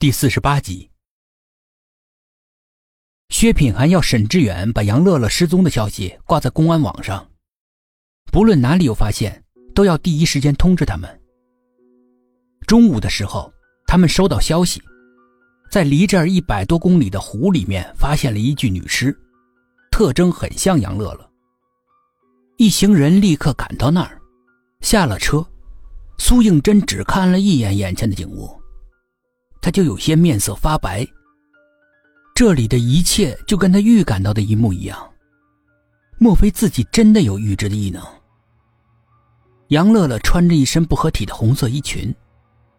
[0.00, 0.90] 第四十八集，
[3.28, 7.30] 薛品涵要沈志远把杨乐乐失踪的消息挂在公安网上，
[8.32, 9.44] 不论哪里有发现，
[9.74, 11.20] 都要第一时间通知他们。
[12.66, 13.52] 中午的时候，
[13.86, 14.82] 他们收到消息，
[15.70, 19.14] 在离这儿一百多公里的湖里面发现了一具女尸，
[19.90, 21.30] 特征很像杨乐乐。
[22.56, 24.18] 一行人立刻赶到那儿，
[24.80, 25.46] 下了车，
[26.16, 28.58] 苏应真只看了一眼眼前的景物。
[29.60, 31.06] 他就有些面色发白。
[32.34, 35.10] 这里的一切就跟他预感到的一模一样，
[36.18, 38.02] 莫非自己真的有预知的异能？
[39.68, 42.14] 杨乐乐穿着一身不合体的红色衣裙，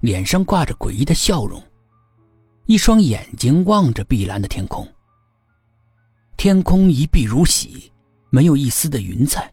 [0.00, 1.62] 脸上挂着诡异的笑容，
[2.66, 4.86] 一双眼睛望着碧蓝的天空。
[6.36, 7.92] 天空一碧如洗，
[8.30, 9.52] 没有一丝的云彩，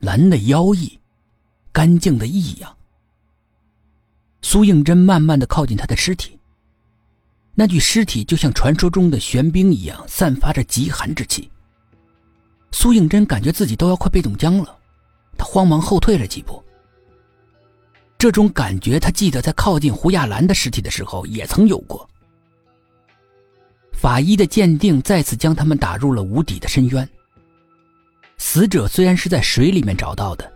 [0.00, 0.98] 蓝的妖异，
[1.70, 2.76] 干净的异样。
[4.42, 6.38] 苏应真慢慢的靠近他的尸体。
[7.54, 11.50] 那具尸体就像传说中的玄冰一样，散发着极寒之气。
[12.70, 14.78] 苏应真感觉自己都要快被冻僵了，
[15.36, 16.62] 他慌忙后退了几步。
[18.16, 22.08] 这种感觉，他记得在靠近胡亚兰的尸体的时候也曾有过。
[23.92, 27.08] 法医的鉴定再次将他们打入了无底的深渊。
[28.36, 30.52] 死者虽然是在水里面找到的，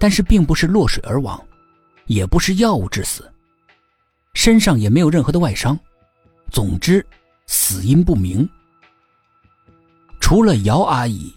[0.00, 1.40] 但是并不是落水而亡。
[2.08, 3.30] 也不是药物致死，
[4.34, 5.78] 身上也没有任何的外伤，
[6.50, 7.06] 总之
[7.46, 8.48] 死因不明。
[10.18, 11.32] 除了姚阿姨，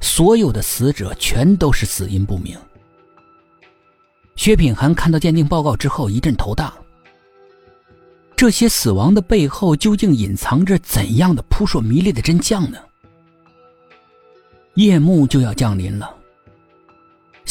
[0.00, 2.58] 所有的死者全都是死因不明。
[4.34, 6.74] 薛品涵看到鉴定报告之后一阵头大，
[8.36, 12.78] 这些死亡的背后究竟隐藏着怎样的扑朔迷离的真相呢？
[14.74, 16.16] 夜幕就要降临了。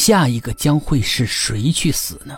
[0.01, 2.35] 下一个将会是谁去死呢？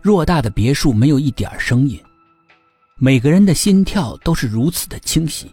[0.00, 2.00] 偌大的别墅没有一点声音，
[2.98, 5.52] 每个人的心跳都是如此的清晰。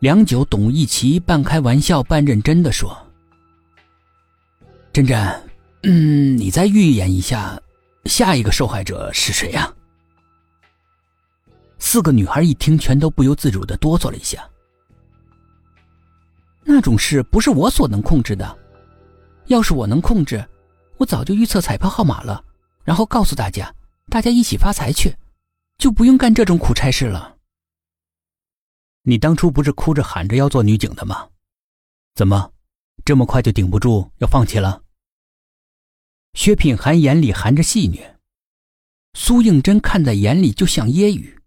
[0.00, 2.94] 良久，董一奇半开玩笑半认真的说
[4.92, 5.18] ：“珍珍，
[5.84, 7.58] 嗯，你再预演一下，
[8.04, 9.72] 下一个受害者是谁呀？”
[11.80, 14.46] 四个女孩一听，全都不由自主的哆嗦了一下。
[16.64, 18.58] 那种事不是我所能控制的，
[19.46, 20.44] 要是我能控制，
[20.96, 22.44] 我早就预测彩票号码了，
[22.84, 23.74] 然后告诉大家，
[24.08, 25.16] 大家一起发财去，
[25.78, 27.36] 就不用干这种苦差事了。
[29.02, 31.28] 你当初不是哭着喊着要做女警的吗？
[32.14, 32.52] 怎么，
[33.04, 34.82] 这么快就顶不住要放弃了？
[36.34, 38.14] 薛品涵眼里含着戏谑，
[39.14, 41.38] 苏应真看在眼里就像揶揄，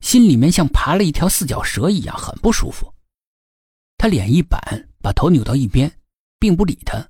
[0.00, 2.91] 心里面像爬了一条四脚蛇一样，很不舒服。
[4.02, 4.58] 他脸一板，
[5.00, 6.00] 把头扭到一边，
[6.40, 7.08] 并不理他。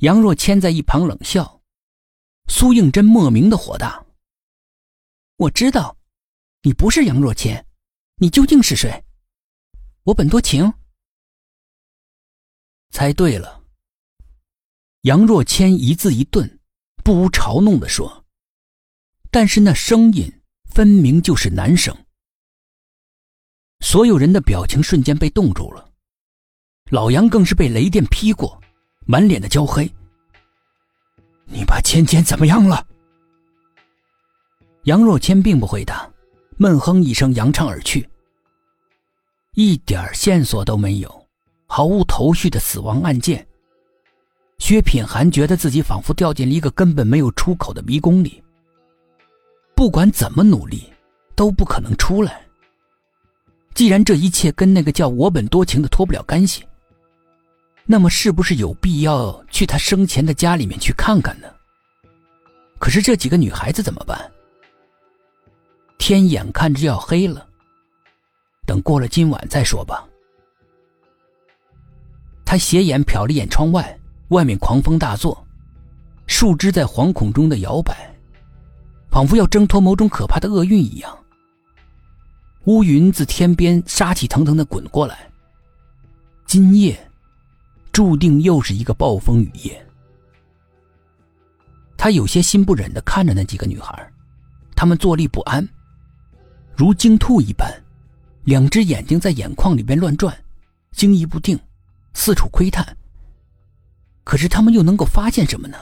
[0.00, 1.62] 杨若谦在一旁冷笑，
[2.46, 4.04] 苏应真莫名的火大。
[5.36, 5.96] 我知道，
[6.60, 7.66] 你不是杨若谦，
[8.16, 9.02] 你究竟是谁？
[10.02, 10.70] 我本多情。
[12.90, 13.64] 猜对了。
[15.04, 16.60] 杨若谦一字一顿，
[17.02, 18.26] 不无嘲弄的说，
[19.30, 20.30] 但是那声音
[20.66, 22.03] 分明就是男声。
[23.80, 25.88] 所有人的表情瞬间被冻住了，
[26.90, 28.60] 老杨更是被雷电劈过，
[29.06, 29.90] 满脸的焦黑。
[31.46, 32.86] 你把芊芊怎么样了？
[34.84, 36.10] 杨若谦并不回答，
[36.56, 38.08] 闷哼一声，扬长而去。
[39.54, 41.26] 一点线索都没有，
[41.66, 43.46] 毫无头绪的死亡案件。
[44.58, 48.42] 薛品涵觉得自己仿佛掉进了一个根本没有出口的迷宫里，
[49.74, 50.92] 不管怎么努力，
[51.34, 52.43] 都不可能出来。
[53.74, 56.64] 既然这一切跟那个叫我本多情的脱不了干系，
[57.84, 61.48] 那么是不是有必要去他生前的家里面去看看呢？
[62.78, 64.30] 可是这几个女孩子怎么办？
[65.98, 67.46] 天眼看着要黑了，
[68.64, 70.06] 等过了今晚再说吧。
[72.44, 73.98] 他斜眼瞟了眼窗外，
[74.28, 75.44] 外面狂风大作，
[76.26, 78.14] 树枝在惶恐中的摇摆，
[79.10, 81.18] 仿佛要挣脱某种可怕的厄运一样。
[82.66, 85.30] 乌云自天边杀气腾腾的滚过来。
[86.46, 86.98] 今夜，
[87.92, 89.86] 注定又是一个暴风雨夜。
[91.96, 94.10] 他有些心不忍的看着那几个女孩，
[94.74, 95.66] 她们坐立不安，
[96.74, 97.70] 如惊兔一般，
[98.44, 100.34] 两只眼睛在眼眶里边乱转，
[100.90, 101.58] 惊疑不定，
[102.14, 102.96] 四处窥探。
[104.22, 105.76] 可是他们又能够发现什么呢？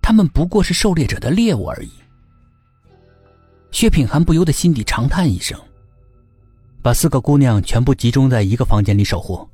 [0.00, 1.90] 他们不过是狩猎者的猎物而已。
[3.74, 5.60] 薛品涵不由得心底长叹一声，
[6.80, 9.50] 把四个姑娘全部集中在一个房间里守护。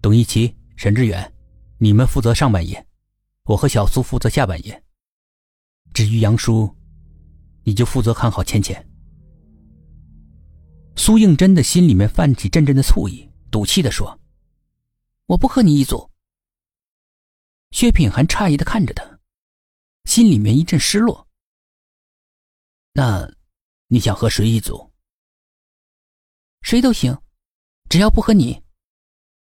[0.00, 1.30] 董一奇、沈志远，
[1.76, 2.86] 你们负责上半夜，
[3.44, 4.82] 我和小苏负责下半夜，
[5.92, 6.74] 至于杨叔，
[7.64, 8.74] 你就负责看好芊芊。”
[10.96, 14.18] 苏应真的心里面泛起阵阵的醋意，赌气的说
[15.28, 16.08] ：“我不和你一组。”
[17.72, 19.04] 薛品涵诧异的看着他，
[20.06, 21.28] 心里面一阵失落。
[22.94, 23.26] 那，
[23.86, 24.92] 你想和谁一组？
[26.60, 27.16] 谁都行，
[27.88, 28.62] 只要不和你。